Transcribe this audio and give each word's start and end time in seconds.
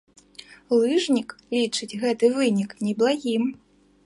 Лыжнік 0.79 1.29
лічыць 1.57 1.89
гэты 2.05 2.25
вынік 2.39 2.69
неблагім. 2.89 3.43